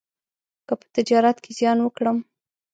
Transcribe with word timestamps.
که 0.67 0.73
په 0.79 0.85
تجارت 0.95 1.37
کې 1.43 1.51
زیان 1.57 1.77
وکړم، 1.81 2.17